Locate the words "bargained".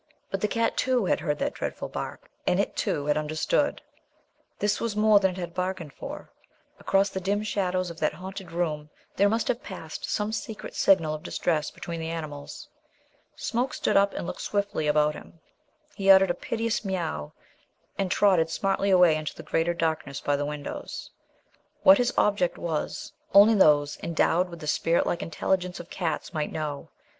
5.53-5.93